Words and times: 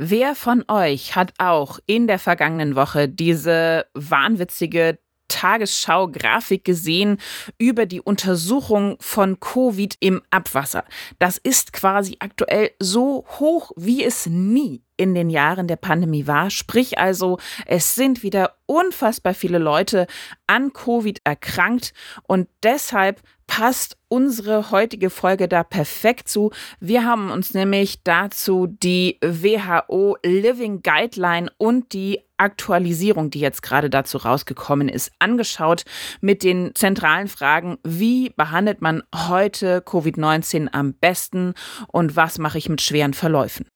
Wer 0.00 0.36
von 0.36 0.64
euch 0.68 1.16
hat 1.16 1.34
auch 1.38 1.80
in 1.86 2.06
der 2.06 2.20
vergangenen 2.20 2.76
Woche 2.76 3.08
diese 3.08 3.86
wahnwitzige 3.94 5.00
Tagesschau-Grafik 5.26 6.64
gesehen 6.64 7.18
über 7.58 7.84
die 7.84 8.00
Untersuchung 8.00 8.96
von 9.00 9.40
Covid 9.40 9.96
im 9.98 10.22
Abwasser. 10.30 10.84
Das 11.18 11.36
ist 11.36 11.72
quasi 11.72 12.16
aktuell 12.20 12.70
so 12.78 13.24
hoch, 13.40 13.72
wie 13.74 14.04
es 14.04 14.26
nie 14.26 14.84
in 14.98 15.14
den 15.14 15.30
Jahren 15.30 15.66
der 15.66 15.76
Pandemie 15.76 16.26
war. 16.26 16.50
Sprich 16.50 16.98
also, 16.98 17.38
es 17.64 17.94
sind 17.94 18.22
wieder 18.22 18.56
unfassbar 18.66 19.32
viele 19.32 19.58
Leute 19.58 20.06
an 20.46 20.74
Covid 20.74 21.20
erkrankt 21.24 21.94
und 22.24 22.48
deshalb 22.62 23.22
passt 23.46 23.96
unsere 24.08 24.70
heutige 24.70 25.08
Folge 25.08 25.48
da 25.48 25.64
perfekt 25.64 26.28
zu. 26.28 26.52
Wir 26.80 27.04
haben 27.04 27.30
uns 27.30 27.54
nämlich 27.54 28.02
dazu 28.04 28.66
die 28.66 29.18
WHO 29.22 30.18
Living 30.22 30.82
Guideline 30.82 31.50
und 31.56 31.92
die 31.94 32.20
Aktualisierung, 32.36 33.30
die 33.30 33.40
jetzt 33.40 33.62
gerade 33.62 33.90
dazu 33.90 34.18
rausgekommen 34.18 34.88
ist, 34.88 35.10
angeschaut 35.18 35.84
mit 36.20 36.44
den 36.44 36.74
zentralen 36.74 37.26
Fragen, 37.26 37.78
wie 37.84 38.30
behandelt 38.30 38.80
man 38.80 39.02
heute 39.14 39.80
Covid-19 39.80 40.68
am 40.70 40.92
besten 40.92 41.54
und 41.88 42.16
was 42.16 42.38
mache 42.38 42.58
ich 42.58 42.68
mit 42.68 42.80
schweren 42.82 43.14
Verläufen. 43.14 43.66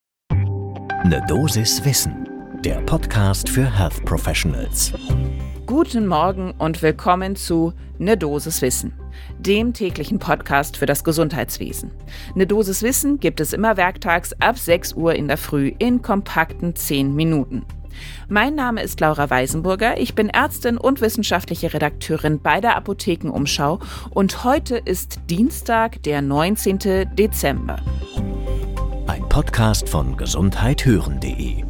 Eine 1.04 1.20
Dosis 1.26 1.84
Wissen, 1.84 2.28
der 2.64 2.76
Podcast 2.82 3.48
für 3.48 3.64
Health 3.76 4.04
Professionals. 4.04 4.92
Guten 5.66 6.06
Morgen 6.06 6.52
und 6.52 6.80
willkommen 6.80 7.34
zu 7.34 7.72
Ne 7.98 8.16
Dosis 8.16 8.62
Wissen, 8.62 8.92
dem 9.36 9.72
täglichen 9.72 10.20
Podcast 10.20 10.76
für 10.76 10.86
das 10.86 11.02
Gesundheitswesen. 11.02 11.90
Ne 12.36 12.46
Dosis 12.46 12.84
Wissen 12.84 13.18
gibt 13.18 13.40
es 13.40 13.52
immer 13.52 13.76
werktags 13.76 14.32
ab 14.34 14.56
6 14.56 14.92
Uhr 14.92 15.16
in 15.16 15.26
der 15.26 15.38
Früh 15.38 15.72
in 15.80 16.02
kompakten 16.02 16.76
10 16.76 17.12
Minuten. 17.12 17.64
Mein 18.28 18.54
Name 18.54 18.80
ist 18.80 19.00
Laura 19.00 19.28
Weisenburger, 19.28 19.98
ich 19.98 20.14
bin 20.14 20.28
Ärztin 20.28 20.78
und 20.78 21.00
wissenschaftliche 21.00 21.74
Redakteurin 21.74 22.40
bei 22.40 22.60
der 22.60 22.76
Apothekenumschau 22.76 23.80
und 24.10 24.44
heute 24.44 24.76
ist 24.76 25.18
Dienstag, 25.28 26.00
der 26.04 26.22
19. 26.22 26.78
Dezember. 27.16 27.80
Ein 29.06 29.28
Podcast 29.28 29.88
von 29.88 30.16
gesundheithören.de 30.16 31.64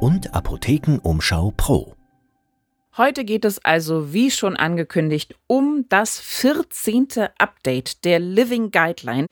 und 0.00 0.34
Apothekenumschau 0.34 1.52
Pro. 1.56 1.94
Heute 2.96 3.24
geht 3.24 3.44
es 3.44 3.64
also, 3.64 4.12
wie 4.12 4.30
schon 4.30 4.56
angekündigt, 4.56 5.36
um 5.46 5.86
das 5.88 6.18
14. 6.20 7.08
Update 7.38 8.04
der 8.04 8.18
Living 8.18 8.70
Guideline 8.70 9.26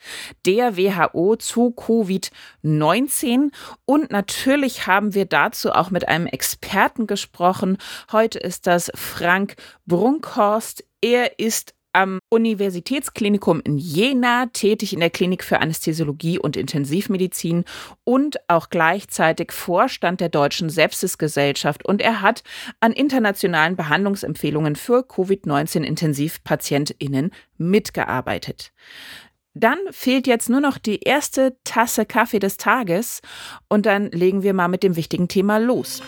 der 0.46 0.76
WHO 0.76 1.36
zu 1.36 1.74
Covid-19. 1.76 3.52
Und 3.84 4.10
natürlich 4.10 4.86
haben 4.86 5.14
wir 5.14 5.26
dazu 5.26 5.72
auch 5.72 5.90
mit 5.90 6.08
einem 6.08 6.26
Experten 6.26 7.06
gesprochen. 7.06 7.76
Heute 8.12 8.38
ist 8.38 8.66
das 8.66 8.90
Frank 8.94 9.56
Brunkhorst. 9.86 10.84
Er 11.00 11.38
ist 11.38 11.75
am 11.96 12.20
Universitätsklinikum 12.28 13.62
in 13.64 13.78
Jena, 13.78 14.44
tätig 14.52 14.92
in 14.92 15.00
der 15.00 15.08
Klinik 15.08 15.42
für 15.42 15.60
Anästhesiologie 15.60 16.38
und 16.38 16.58
Intensivmedizin 16.58 17.64
und 18.04 18.36
auch 18.48 18.68
gleichzeitig 18.68 19.50
Vorstand 19.50 20.20
der 20.20 20.28
Deutschen 20.28 20.68
Sepsisgesellschaft. 20.68 21.86
Und 21.86 22.02
er 22.02 22.20
hat 22.20 22.42
an 22.80 22.92
internationalen 22.92 23.76
Behandlungsempfehlungen 23.76 24.76
für 24.76 25.04
Covid-19-Intensivpatientinnen 25.04 27.30
mitgearbeitet. 27.56 28.74
Dann 29.54 29.78
fehlt 29.90 30.26
jetzt 30.26 30.50
nur 30.50 30.60
noch 30.60 30.76
die 30.76 31.00
erste 31.00 31.56
Tasse 31.64 32.04
Kaffee 32.04 32.40
des 32.40 32.58
Tages 32.58 33.22
und 33.70 33.86
dann 33.86 34.10
legen 34.10 34.42
wir 34.42 34.52
mal 34.52 34.68
mit 34.68 34.82
dem 34.82 34.96
wichtigen 34.96 35.28
Thema 35.28 35.56
los. 35.56 36.02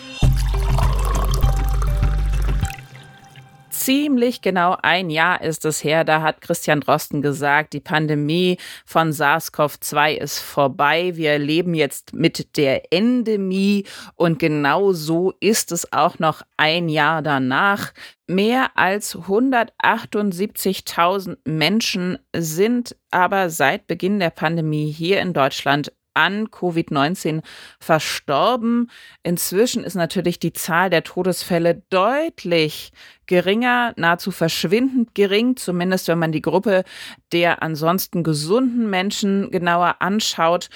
Ziemlich 3.89 4.43
genau 4.43 4.77
ein 4.83 5.09
Jahr 5.09 5.41
ist 5.41 5.65
es 5.65 5.83
her, 5.83 6.03
da 6.03 6.21
hat 6.21 6.41
Christian 6.41 6.81
Drosten 6.81 7.23
gesagt, 7.23 7.73
die 7.73 7.79
Pandemie 7.79 8.59
von 8.85 9.11
SARS-CoV-2 9.11 10.13
ist 10.13 10.37
vorbei. 10.37 11.13
Wir 11.15 11.39
leben 11.39 11.73
jetzt 11.73 12.13
mit 12.13 12.55
der 12.55 12.93
Endemie 12.93 13.85
und 14.13 14.37
genau 14.37 14.93
so 14.93 15.33
ist 15.39 15.71
es 15.71 15.91
auch 15.91 16.19
noch 16.19 16.43
ein 16.55 16.87
Jahr 16.87 17.23
danach. 17.23 17.91
Mehr 18.27 18.77
als 18.77 19.17
178.000 19.17 21.37
Menschen 21.45 22.19
sind 22.35 22.95
aber 23.09 23.49
seit 23.49 23.87
Beginn 23.87 24.19
der 24.19 24.29
Pandemie 24.29 24.91
hier 24.91 25.19
in 25.19 25.33
Deutschland 25.33 25.91
an 26.19 26.47
Covid-19 26.49 27.41
verstorben. 27.79 28.91
Inzwischen 29.23 29.85
ist 29.85 29.95
natürlich 29.95 30.37
die 30.37 30.51
Zahl 30.51 30.89
der 30.89 31.03
Todesfälle 31.03 31.81
deutlich 31.89 32.91
geringer, 33.25 33.93
nahezu 33.95 34.31
verschwindend 34.31 35.15
gering, 35.15 35.55
zumindest 35.55 36.09
wenn 36.09 36.19
man 36.19 36.33
die 36.33 36.41
Gruppe 36.41 36.83
der 37.31 37.63
ansonsten 37.63 38.23
gesunden 38.23 38.89
Menschen 38.89 39.49
genauer 39.49 40.01
anschaut. 40.01 40.69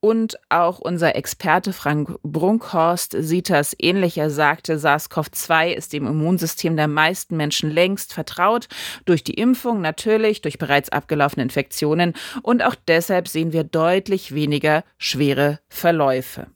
Und 0.00 0.38
auch 0.48 0.78
unser 0.78 1.14
Experte 1.14 1.74
Frank 1.74 2.18
Brunkhorst 2.22 3.14
sieht 3.18 3.50
das 3.50 3.76
ähnlich. 3.78 4.16
Er 4.16 4.30
sagte, 4.30 4.78
SARS-CoV-2 4.78 5.72
ist 5.72 5.92
dem 5.92 6.06
Immunsystem 6.06 6.74
der 6.74 6.88
meisten 6.88 7.36
Menschen 7.36 7.70
längst 7.70 8.14
vertraut. 8.14 8.68
Durch 9.04 9.22
die 9.24 9.34
Impfung 9.34 9.82
natürlich, 9.82 10.40
durch 10.40 10.56
bereits 10.58 10.88
abgelaufene 10.88 11.42
Infektionen. 11.42 12.14
Und 12.42 12.64
auch 12.64 12.74
deshalb 12.88 13.28
sehen 13.28 13.52
wir 13.52 13.62
deutlich 13.62 14.34
weniger 14.34 14.84
schwere 14.96 15.60
Verläufe. 15.68 16.46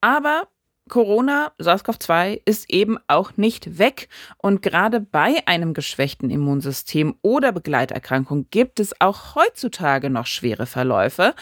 Aber 0.00 0.48
Corona, 0.88 1.52
SARS-CoV-2 1.58 2.40
ist 2.44 2.68
eben 2.70 2.98
auch 3.06 3.36
nicht 3.36 3.78
weg. 3.78 4.08
Und 4.38 4.62
gerade 4.62 4.98
bei 4.98 5.36
einem 5.46 5.74
geschwächten 5.74 6.30
Immunsystem 6.30 7.14
oder 7.22 7.52
Begleiterkrankung 7.52 8.48
gibt 8.50 8.80
es 8.80 9.00
auch 9.00 9.36
heutzutage 9.36 10.10
noch 10.10 10.26
schwere 10.26 10.66
Verläufe. 10.66 11.34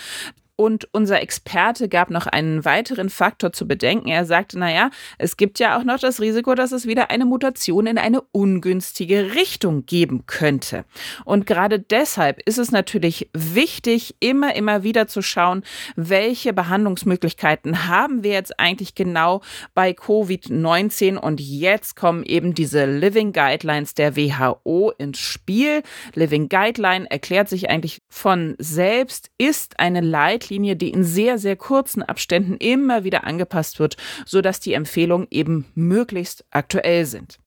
Und 0.61 0.89
unser 0.91 1.23
Experte 1.23 1.89
gab 1.89 2.11
noch 2.11 2.27
einen 2.27 2.65
weiteren 2.65 3.11
Faktor 3.11 3.53
zu 3.53 3.69
bedenken. 3.69 4.09
Er 4.09 4.25
sagte, 4.25 4.59
naja, 4.59 4.91
es 5.17 5.37
gibt 5.37 5.61
ja 5.61 5.79
auch 5.79 5.85
noch 5.85 6.01
das 6.01 6.21
Risiko, 6.21 6.57
dass 6.57 6.73
es 6.73 6.85
wieder 6.85 7.13
eine 7.13 7.27
Mutation 7.27 7.87
in 7.87 7.97
eine 7.97 8.23
ungünstige 8.33 9.37
Richtung 9.37 9.87
geben 9.87 10.27
könnte. 10.27 10.85
Und 11.25 11.47
gerade 11.47 11.79
deshalb 11.79 12.43
ist 12.45 12.59
es 12.59 12.73
natürlich 12.73 13.31
wichtig, 13.33 14.17
immer, 14.19 14.57
immer 14.57 14.83
wieder 14.83 15.07
zu 15.07 15.23
schauen, 15.23 15.63
welche 15.95 16.53
Behandlungsmöglichkeiten 16.53 17.87
haben 17.87 18.25
wir 18.25 18.33
jetzt 18.33 18.59
eigentlich 18.59 18.97
genau 18.97 19.43
bei 19.75 19.93
Covid-19. 19.93 21.19
Und 21.19 21.41
jetzt 21.41 21.95
kommen 21.95 22.25
eben 22.25 22.55
diese 22.55 22.85
Living 22.85 23.33
Guidelines 23.33 23.95
der 23.95 24.17
WHO 24.17 24.91
ins 24.99 25.21
Spiel. 25.21 25.85
Living 26.15 26.49
Guideline 26.49 27.09
erklärt 27.09 27.49
sich 27.49 27.71
eigentlich 27.71 28.03
von 28.09 28.57
selbst, 28.59 29.31
ist 29.39 29.79
eine 29.79 30.01
Leitlinie, 30.01 30.48
Leitlinie, 30.49 30.77
die 30.77 30.91
in 30.91 31.05
sehr, 31.05 31.39
sehr 31.39 31.57
kurzen 31.57 32.03
Abständen 32.03 32.57
immer 32.57 33.05
wieder 33.05 33.25
angepasst 33.25 33.79
wird, 33.79 33.97
sodass 34.25 34.61
die 34.61 34.73
Empfehlungen 34.73 35.27
eben 35.31 35.67
möglichst 35.75 36.45
aktuell 36.51 37.05
sind. 37.05 37.39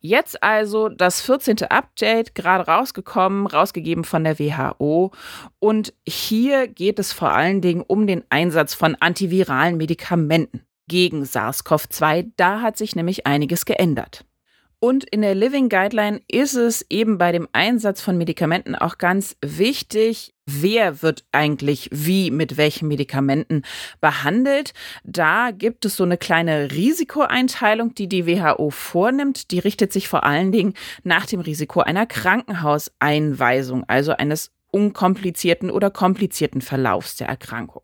Jetzt 0.00 0.42
also 0.42 0.88
das 0.88 1.20
14. 1.20 1.64
Update, 1.68 2.34
gerade 2.34 2.66
rausgekommen, 2.66 3.46
rausgegeben 3.46 4.04
von 4.04 4.24
der 4.24 4.38
WHO. 4.38 5.10
Und 5.58 5.94
hier 6.06 6.68
geht 6.68 6.98
es 6.98 7.12
vor 7.12 7.32
allen 7.32 7.60
Dingen 7.60 7.82
um 7.86 8.06
den 8.06 8.22
Einsatz 8.30 8.74
von 8.74 8.94
antiviralen 8.94 9.76
Medikamenten 9.76 10.62
gegen 10.88 11.24
SARS-CoV-2. 11.24 12.30
Da 12.36 12.60
hat 12.60 12.76
sich 12.76 12.94
nämlich 12.94 13.26
einiges 13.26 13.64
geändert. 13.64 14.24
Und 14.78 15.04
in 15.04 15.22
der 15.22 15.34
Living 15.34 15.70
Guideline 15.70 16.20
ist 16.28 16.54
es 16.54 16.84
eben 16.90 17.16
bei 17.16 17.32
dem 17.32 17.48
Einsatz 17.52 18.02
von 18.02 18.18
Medikamenten 18.18 18.74
auch 18.74 18.98
ganz 18.98 19.36
wichtig, 19.40 20.34
wer 20.44 21.00
wird 21.00 21.24
eigentlich 21.32 21.88
wie 21.92 22.30
mit 22.30 22.58
welchen 22.58 22.86
Medikamenten 22.86 23.62
behandelt. 24.02 24.74
Da 25.02 25.50
gibt 25.50 25.86
es 25.86 25.96
so 25.96 26.04
eine 26.04 26.18
kleine 26.18 26.70
Risikoeinteilung, 26.70 27.94
die 27.94 28.08
die 28.08 28.26
WHO 28.26 28.70
vornimmt. 28.70 29.50
Die 29.50 29.58
richtet 29.58 29.94
sich 29.94 30.08
vor 30.08 30.24
allen 30.24 30.52
Dingen 30.52 30.74
nach 31.04 31.24
dem 31.24 31.40
Risiko 31.40 31.80
einer 31.80 32.04
Krankenhauseinweisung, 32.04 33.84
also 33.88 34.12
eines 34.12 34.52
unkomplizierten 34.70 35.70
oder 35.70 35.90
komplizierten 35.90 36.60
Verlaufs 36.60 37.16
der 37.16 37.28
Erkrankung. 37.28 37.82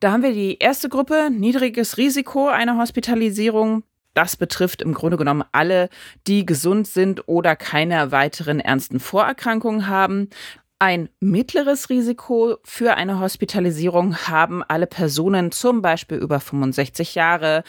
Da 0.00 0.12
haben 0.12 0.22
wir 0.22 0.32
die 0.32 0.58
erste 0.58 0.88
Gruppe, 0.88 1.28
niedriges 1.30 1.98
Risiko 1.98 2.48
einer 2.48 2.78
Hospitalisierung. 2.78 3.82
Das 4.14 4.36
betrifft 4.36 4.82
im 4.82 4.94
Grunde 4.94 5.16
genommen 5.16 5.44
alle, 5.52 5.88
die 6.26 6.44
gesund 6.44 6.86
sind 6.86 7.28
oder 7.28 7.56
keine 7.56 8.10
weiteren 8.12 8.60
ernsten 8.60 9.00
Vorerkrankungen 9.00 9.86
haben. 9.86 10.28
Ein 10.80 11.08
mittleres 11.18 11.90
Risiko 11.90 12.58
für 12.62 12.94
eine 12.94 13.18
Hospitalisierung 13.18 14.16
haben 14.28 14.62
alle 14.62 14.86
Personen 14.86 15.50
zum 15.50 15.82
Beispiel 15.82 16.18
über 16.18 16.38
65 16.38 17.16
Jahre, 17.16 17.64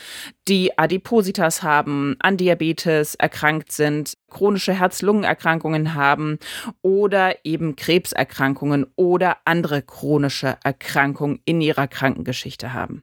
die 0.47 0.77
Adipositas 0.77 1.63
haben, 1.63 2.17
an 2.19 2.37
Diabetes 2.37 3.15
erkrankt 3.15 3.71
sind, 3.71 4.13
chronische 4.29 4.73
Herz-Lungen-Erkrankungen 4.73 5.95
haben 5.95 6.37
oder 6.83 7.43
eben 7.43 7.75
Krebserkrankungen 7.75 8.85
oder 8.95 9.37
andere 9.43 9.81
chronische 9.81 10.57
Erkrankungen 10.63 11.41
in 11.45 11.61
ihrer 11.61 11.87
Krankengeschichte 11.87 12.73
haben. 12.73 13.01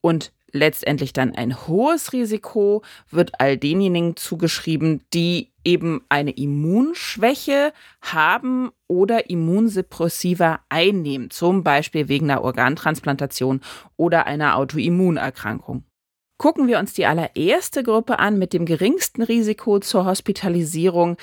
Und 0.00 0.32
letztendlich 0.52 1.12
dann 1.12 1.34
ein 1.34 1.66
hohes 1.66 2.12
Risiko 2.12 2.82
wird 3.10 3.40
all 3.40 3.56
denjenigen 3.56 4.16
zugeschrieben, 4.16 5.02
die 5.12 5.50
eben 5.64 6.02
eine 6.08 6.30
Immunschwäche 6.30 7.72
haben 8.00 8.70
oder 8.86 9.28
Immunsuppressiva 9.28 10.60
einnehmen, 10.68 11.30
zum 11.30 11.62
Beispiel 11.62 12.08
wegen 12.08 12.30
einer 12.30 12.42
Organtransplantation 12.42 13.60
oder 13.96 14.26
einer 14.26 14.56
Autoimmunerkrankung. 14.56 15.84
Gucken 16.38 16.68
wir 16.68 16.78
uns 16.78 16.92
die 16.94 17.04
allererste 17.04 17.82
Gruppe 17.82 18.18
an 18.18 18.38
mit 18.38 18.52
dem 18.52 18.64
geringsten 18.64 19.22
Risiko 19.22 19.80
zur 19.80 20.04
Hospitalisierung, 20.04 21.16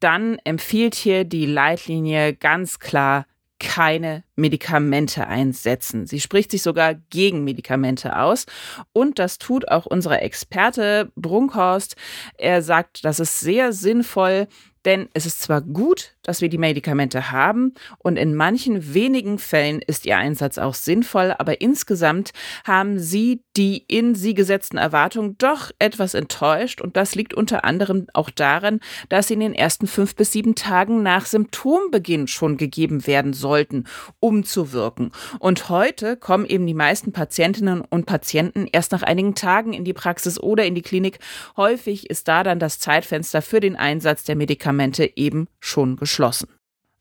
dann 0.00 0.38
empfiehlt 0.44 0.94
hier 0.94 1.24
die 1.24 1.46
Leitlinie 1.46 2.34
ganz 2.34 2.78
klar 2.78 3.26
keine 3.62 4.24
Medikamente 4.34 5.28
einsetzen. 5.28 6.06
Sie 6.06 6.20
spricht 6.20 6.50
sich 6.50 6.62
sogar 6.62 6.94
gegen 6.94 7.44
Medikamente 7.44 8.18
aus. 8.18 8.44
Und 8.92 9.18
das 9.20 9.38
tut 9.38 9.68
auch 9.68 9.86
unser 9.86 10.20
Experte 10.20 11.12
Brunkhorst. 11.14 11.94
Er 12.36 12.60
sagt, 12.60 13.04
das 13.04 13.20
ist 13.20 13.38
sehr 13.40 13.72
sinnvoll, 13.72 14.48
denn 14.84 15.08
es 15.14 15.26
ist 15.26 15.40
zwar 15.40 15.62
gut, 15.62 16.16
dass 16.22 16.40
wir 16.40 16.48
die 16.48 16.58
Medikamente 16.58 17.32
haben 17.32 17.74
und 17.98 18.16
in 18.16 18.34
manchen 18.34 18.94
wenigen 18.94 19.38
Fällen 19.38 19.82
ist 19.82 20.06
ihr 20.06 20.16
Einsatz 20.16 20.58
auch 20.58 20.74
sinnvoll, 20.74 21.34
aber 21.36 21.60
insgesamt 21.60 22.30
haben 22.64 22.98
sie 22.98 23.42
die 23.56 23.84
in 23.88 24.14
sie 24.14 24.34
gesetzten 24.34 24.78
Erwartungen 24.78 25.36
doch 25.38 25.70
etwas 25.78 26.14
enttäuscht 26.14 26.80
und 26.80 26.96
das 26.96 27.14
liegt 27.14 27.34
unter 27.34 27.64
anderem 27.64 28.06
auch 28.14 28.30
daran, 28.30 28.80
dass 29.08 29.28
sie 29.28 29.34
in 29.34 29.40
den 29.40 29.54
ersten 29.54 29.86
fünf 29.86 30.14
bis 30.14 30.32
sieben 30.32 30.54
Tagen 30.54 31.02
nach 31.02 31.26
Symptombeginn 31.26 32.28
schon 32.28 32.56
gegeben 32.56 33.06
werden 33.06 33.32
sollten, 33.32 33.84
um 34.20 34.44
zu 34.44 34.72
wirken. 34.72 35.10
Und 35.38 35.68
heute 35.68 36.16
kommen 36.16 36.46
eben 36.46 36.66
die 36.66 36.74
meisten 36.74 37.12
Patientinnen 37.12 37.80
und 37.80 38.06
Patienten 38.06 38.68
erst 38.70 38.92
nach 38.92 39.02
einigen 39.02 39.34
Tagen 39.34 39.72
in 39.72 39.84
die 39.84 39.92
Praxis 39.92 40.38
oder 40.38 40.64
in 40.64 40.74
die 40.74 40.82
Klinik. 40.82 41.18
Häufig 41.56 42.08
ist 42.08 42.28
da 42.28 42.42
dann 42.42 42.58
das 42.58 42.78
Zeitfenster 42.78 43.42
für 43.42 43.60
den 43.60 43.76
Einsatz 43.76 44.24
der 44.24 44.36
Medikamente 44.36 45.10
eben 45.16 45.48
schon 45.60 45.96
geschlossen. 45.96 46.11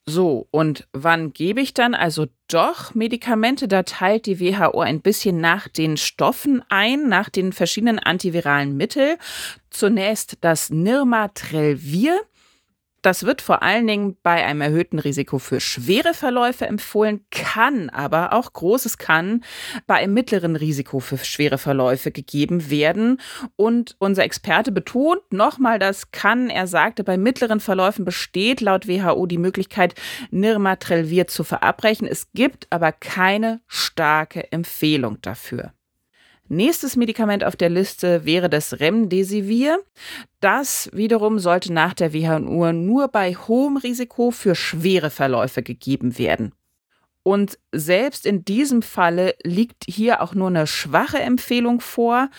So, 0.07 0.47
und 0.49 0.87
wann 0.93 1.31
gebe 1.31 1.61
ich 1.61 1.73
dann 1.75 1.93
also 1.93 2.27
doch 2.49 2.95
Medikamente? 2.95 3.67
Da 3.67 3.83
teilt 3.83 4.25
die 4.25 4.39
WHO 4.39 4.81
ein 4.81 5.01
bisschen 5.01 5.39
nach 5.39 5.67
den 5.67 5.95
Stoffen 5.95 6.63
ein, 6.69 7.07
nach 7.07 7.29
den 7.29 7.53
verschiedenen 7.53 7.99
antiviralen 7.99 8.75
Mitteln. 8.75 9.17
Zunächst 9.69 10.37
das 10.41 10.71
Nirmatrelvir. 10.71 12.19
Das 13.01 13.23
wird 13.23 13.41
vor 13.41 13.63
allen 13.63 13.87
Dingen 13.87 14.17
bei 14.21 14.45
einem 14.45 14.61
erhöhten 14.61 14.99
Risiko 14.99 15.39
für 15.39 15.59
schwere 15.59 16.13
Verläufe 16.13 16.67
empfohlen, 16.67 17.25
kann 17.31 17.89
aber 17.89 18.33
auch 18.33 18.53
großes 18.53 18.97
kann 18.97 19.43
bei 19.87 19.95
einem 19.95 20.13
mittleren 20.13 20.55
Risiko 20.55 20.99
für 20.99 21.17
schwere 21.17 21.57
Verläufe 21.57 22.11
gegeben 22.11 22.69
werden. 22.69 23.19
Und 23.55 23.95
unser 23.97 24.23
Experte 24.23 24.71
betont 24.71 25.21
nochmal 25.31 25.79
das 25.79 26.11
kann. 26.11 26.49
Er 26.49 26.67
sagte, 26.67 27.03
bei 27.03 27.17
mittleren 27.17 27.59
Verläufen 27.59 28.05
besteht 28.05 28.61
laut 28.61 28.87
WHO 28.87 29.25
die 29.25 29.39
Möglichkeit, 29.39 29.95
Nirmatrelvir 30.29 31.27
zu 31.27 31.43
verabreichen. 31.43 32.07
Es 32.07 32.31
gibt 32.33 32.67
aber 32.69 32.91
keine 32.91 33.61
starke 33.67 34.51
Empfehlung 34.51 35.19
dafür. 35.21 35.73
Nächstes 36.53 36.97
Medikament 36.97 37.45
auf 37.45 37.55
der 37.55 37.69
Liste 37.69 38.25
wäre 38.25 38.49
das 38.49 38.81
Remdesivir. 38.81 39.79
Das 40.41 40.89
wiederum 40.91 41.39
sollte 41.39 41.71
nach 41.71 41.93
der 41.93 42.13
WHO 42.13 42.73
nur 42.73 43.07
bei 43.07 43.35
hohem 43.35 43.77
Risiko 43.77 44.31
für 44.31 44.53
schwere 44.53 45.11
Verläufe 45.11 45.63
gegeben 45.63 46.17
werden. 46.17 46.51
Und 47.23 47.59
selbst 47.71 48.25
in 48.25 48.43
diesem 48.45 48.81
Falle 48.81 49.35
liegt 49.43 49.85
hier 49.87 50.21
auch 50.21 50.33
nur 50.33 50.47
eine 50.47 50.65
schwache 50.65 51.19
Empfehlung 51.19 51.79
vor. 51.79 52.29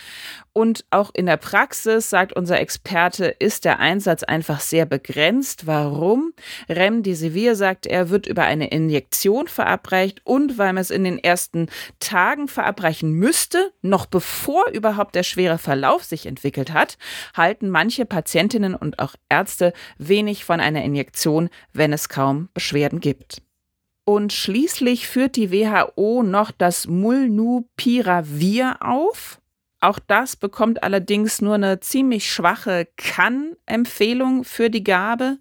Und 0.53 0.85
auch 0.91 1.11
in 1.15 1.27
der 1.27 1.37
Praxis, 1.37 2.11
sagt 2.11 2.33
unser 2.33 2.61
Experte, 2.61 3.27
ist 3.27 3.65
der 3.65 3.79
Einsatz 3.79 4.25
einfach 4.25 4.61
sehr 4.61 4.85
begrenzt. 4.85 5.69
Warum? 5.69 6.35
Remdesivir, 6.69 7.55
sagt 7.55 7.87
er, 7.87 8.11
wird 8.11 8.27
über 8.27 8.43
eine 8.43 8.69
Injektion 8.69 9.47
verabreicht 9.47 10.21
und 10.25 10.59
weil 10.59 10.73
man 10.73 10.83
es 10.83 10.91
in 10.91 11.05
den 11.05 11.19
ersten 11.19 11.69
Tagen 12.01 12.49
verabreichen 12.49 13.13
müsste, 13.13 13.73
noch 13.83 14.07
bevor 14.07 14.69
überhaupt 14.71 15.15
der 15.15 15.23
schwere 15.23 15.59
Verlauf 15.59 16.03
sich 16.03 16.27
entwickelt 16.27 16.73
hat, 16.73 16.99
halten 17.35 17.71
manche 17.71 18.05
Patientinnen 18.05 18.75
und 18.75 18.99
auch 18.99 19.15
Ärzte 19.29 19.73
wenig 19.97 20.45
von 20.45 20.61
einer 20.61 20.83
Injektion, 20.83 21.51
wenn 21.73 21.93
es 21.93 22.09
kaum 22.09 22.49
Beschwerden 22.53 23.01
gibt. 23.01 23.43
Und 24.05 24.33
schließlich 24.33 25.07
führt 25.07 25.37
die 25.37 25.53
WHO 25.53 26.23
noch 26.23 26.51
das 26.51 26.87
Mulnupiravir 26.89 28.79
auf. 28.81 29.41
Auch 29.81 29.99
das 29.99 30.37
bekommt 30.37 30.83
allerdings 30.83 31.41
nur 31.41 31.55
eine 31.55 31.81
ziemlich 31.81 32.31
schwache 32.31 32.89
Kann-Empfehlung 32.97 34.45
für 34.45 34.71
die 34.71 34.85
Gabe. 34.85 35.39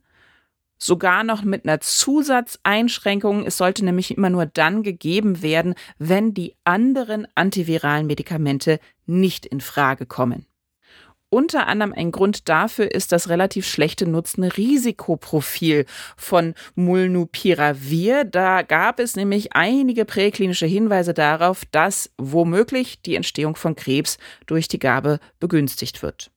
Sogar 0.78 1.24
noch 1.24 1.44
mit 1.44 1.66
einer 1.66 1.80
Zusatzeinschränkung. 1.80 3.46
Es 3.46 3.58
sollte 3.58 3.86
nämlich 3.86 4.16
immer 4.16 4.31
nur 4.31 4.48
dann 4.48 4.81
gegeben 4.81 5.42
werden, 5.44 5.75
wenn 6.00 6.34
die 6.34 6.56
anderen 6.64 7.28
antiviralen 7.36 8.07
Medikamente 8.07 8.80
nicht 9.06 9.46
in 9.46 9.62
Frage 9.62 10.07
kommen. 10.07 10.48
Unter 11.33 11.68
anderem 11.68 11.94
ein 11.94 12.12
Grund 12.12 12.50
dafür 12.50 12.92
ist 12.92 13.13
das 13.13 13.30
relativ 13.30 13.66
schlechte 13.66 14.06
Nutzen-Risikoprofil 14.06 15.86
von 16.18 16.56
Mulnupiravir. 16.75 18.25
Da 18.25 18.63
gab 18.63 19.00
es 19.00 19.16
nämlich 19.16 19.54
einige 19.54 20.04
präklinische 20.04 20.66
Hinweise 20.66 21.13
darauf, 21.13 21.63
dass 21.72 22.12
womöglich 22.18 23.01
die 23.01 23.16
Entstehung 23.16 23.56
von 23.56 23.78
Krebs 23.78 24.18
durch 24.45 24.68
die 24.68 24.80
Gabe 24.80 25.19
begünstigt 25.39 26.04
wird. 26.04 26.31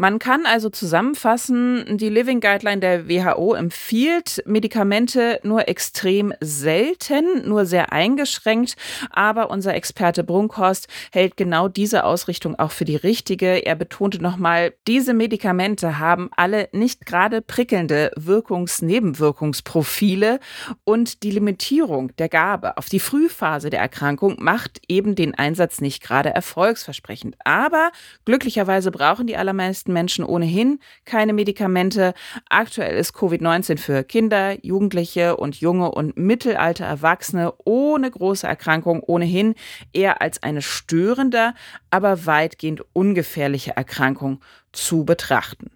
Man 0.00 0.18
kann 0.18 0.46
also 0.46 0.70
zusammenfassen, 0.70 1.98
die 1.98 2.08
Living 2.08 2.40
Guideline 2.40 2.80
der 2.80 3.06
WHO 3.06 3.52
empfiehlt 3.52 4.42
Medikamente 4.46 5.40
nur 5.42 5.68
extrem 5.68 6.32
selten, 6.40 7.46
nur 7.46 7.66
sehr 7.66 7.92
eingeschränkt, 7.92 8.76
aber 9.10 9.50
unser 9.50 9.74
Experte 9.74 10.24
Brunkhorst 10.24 10.88
hält 11.12 11.36
genau 11.36 11.68
diese 11.68 12.04
Ausrichtung 12.04 12.58
auch 12.58 12.70
für 12.70 12.86
die 12.86 12.96
richtige. 12.96 13.66
Er 13.66 13.74
betonte 13.74 14.22
nochmal, 14.22 14.72
diese 14.86 15.12
Medikamente 15.12 15.98
haben 15.98 16.30
alle 16.34 16.70
nicht 16.72 17.04
gerade 17.04 17.42
prickelnde 17.42 18.10
Wirkungs-Nebenwirkungsprofile 18.16 20.40
und 20.84 21.22
die 21.24 21.32
Limitierung 21.32 22.16
der 22.16 22.30
Gabe 22.30 22.78
auf 22.78 22.86
die 22.86 23.00
Frühphase 23.00 23.68
der 23.68 23.80
Erkrankung 23.80 24.36
macht 24.38 24.80
eben 24.88 25.14
den 25.14 25.34
Einsatz 25.34 25.82
nicht 25.82 26.02
gerade 26.02 26.30
erfolgsversprechend. 26.30 27.36
Aber 27.44 27.92
glücklicherweise 28.24 28.90
brauchen 28.90 29.26
die 29.26 29.36
allermeisten 29.36 29.89
meisten 29.90 29.92
Menschen 29.92 30.24
ohnehin 30.24 30.80
keine 31.04 31.32
Medikamente. 31.32 32.14
Aktuell 32.48 32.96
ist 32.96 33.14
Covid-19 33.14 33.78
für 33.78 34.04
Kinder, 34.04 34.56
Jugendliche 34.64 35.36
und 35.36 35.56
junge 35.60 35.90
und 35.90 36.16
mittelalte 36.16 36.84
Erwachsene 36.84 37.52
ohne 37.64 38.10
große 38.10 38.46
Erkrankung 38.46 39.02
ohnehin 39.02 39.54
eher 39.92 40.22
als 40.22 40.42
eine 40.42 40.62
störende, 40.62 41.54
aber 41.90 42.26
weitgehend 42.26 42.82
ungefährliche 42.92 43.76
Erkrankung 43.76 44.40
zu 44.72 45.04
betrachten. 45.04 45.70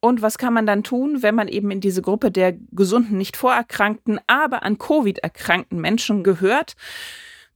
Und 0.00 0.22
was 0.22 0.38
kann 0.38 0.54
man 0.54 0.66
dann 0.66 0.84
tun, 0.84 1.22
wenn 1.22 1.34
man 1.34 1.48
eben 1.48 1.70
in 1.72 1.80
diese 1.80 2.02
Gruppe 2.02 2.30
der 2.30 2.54
gesunden, 2.70 3.18
nicht 3.18 3.36
vorerkrankten, 3.36 4.20
aber 4.28 4.62
an 4.62 4.78
Covid 4.78 5.18
erkrankten 5.18 5.80
Menschen 5.80 6.22
gehört? 6.22 6.74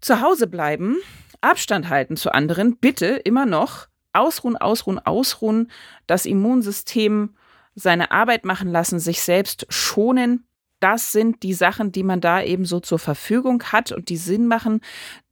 Zu 0.01 0.21
Hause 0.21 0.49
bleiben, 0.49 0.97
Abstand 1.41 1.89
halten 1.89 2.17
zu 2.17 2.33
anderen, 2.33 2.77
bitte 2.79 3.07
immer 3.07 3.47
noch 3.47 3.87
ausruhen, 4.13 4.57
ausruhen, 4.57 4.99
ausruhen, 4.99 5.71
das 6.07 6.27
Immunsystem 6.27 7.35
seine 7.75 8.11
Arbeit 8.11 8.45
machen 8.45 8.71
lassen, 8.71 8.99
sich 8.99 9.23
selbst 9.23 9.67
schonen. 9.69 10.47
Das 10.81 11.13
sind 11.13 11.43
die 11.43 11.55
Sachen, 11.55 11.93
die 11.93 12.03
man 12.03 12.21
da 12.21 12.43
eben 12.43 12.65
so 12.65 12.81
zur 12.81 12.99
Verfügung 12.99 13.63
hat 13.65 13.93
und 13.93 14.09
die 14.09 14.17
Sinn 14.17 14.47
machen. 14.47 14.81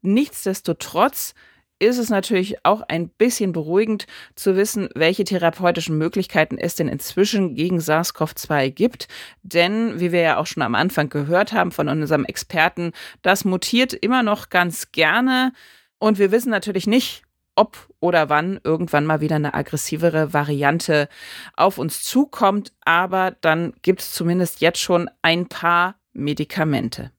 Nichtsdestotrotz 0.00 1.34
ist 1.80 1.98
es 1.98 2.10
natürlich 2.10 2.64
auch 2.64 2.82
ein 2.82 3.08
bisschen 3.08 3.52
beruhigend 3.52 4.06
zu 4.36 4.54
wissen, 4.54 4.90
welche 4.94 5.24
therapeutischen 5.24 5.96
Möglichkeiten 5.96 6.58
es 6.58 6.76
denn 6.76 6.88
inzwischen 6.88 7.54
gegen 7.54 7.78
SARS-CoV-2 7.78 8.70
gibt. 8.70 9.08
Denn, 9.42 9.98
wie 9.98 10.12
wir 10.12 10.20
ja 10.20 10.36
auch 10.36 10.46
schon 10.46 10.62
am 10.62 10.74
Anfang 10.74 11.08
gehört 11.08 11.52
haben 11.52 11.72
von 11.72 11.88
unserem 11.88 12.26
Experten, 12.26 12.92
das 13.22 13.44
mutiert 13.44 13.94
immer 13.94 14.22
noch 14.22 14.50
ganz 14.50 14.92
gerne. 14.92 15.52
Und 15.98 16.18
wir 16.18 16.30
wissen 16.30 16.50
natürlich 16.50 16.86
nicht, 16.86 17.22
ob 17.60 17.76
oder 18.00 18.30
wann 18.30 18.58
irgendwann 18.64 19.04
mal 19.04 19.20
wieder 19.20 19.36
eine 19.36 19.52
aggressivere 19.52 20.32
Variante 20.32 21.10
auf 21.56 21.76
uns 21.76 22.02
zukommt. 22.02 22.72
Aber 22.86 23.36
dann 23.42 23.74
gibt 23.82 24.00
es 24.00 24.12
zumindest 24.12 24.62
jetzt 24.62 24.80
schon 24.80 25.10
ein 25.20 25.46
paar 25.46 25.96
Medikamente. 26.14 27.12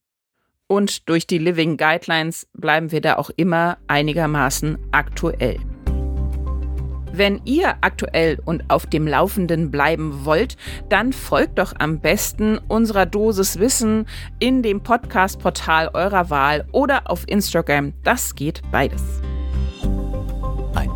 Und 0.65 1.07
durch 1.10 1.27
die 1.27 1.38
Living 1.38 1.77
Guidelines 1.77 2.48
bleiben 2.53 2.91
wir 2.91 3.01
da 3.01 3.17
auch 3.17 3.29
immer 3.36 3.77
einigermaßen 3.88 4.79
aktuell. 4.91 5.60
Wenn 7.13 7.41
ihr 7.45 7.75
aktuell 7.81 8.39
und 8.43 8.63
auf 8.69 8.88
dem 8.88 9.05
Laufenden 9.05 9.69
bleiben 9.69 10.25
wollt, 10.25 10.55
dann 10.89 11.13
folgt 11.13 11.60
doch 11.60 11.74
am 11.77 12.00
besten 12.00 12.57
unserer 12.57 13.05
Dosis 13.05 13.60
Wissen 13.60 14.07
in 14.39 14.63
dem 14.63 14.81
Podcast-Portal 14.81 15.89
eurer 15.93 16.29
Wahl 16.31 16.65
oder 16.71 17.12
auf 17.12 17.25
Instagram. 17.27 17.93
Das 18.03 18.33
geht 18.33 18.62
beides. 18.71 19.21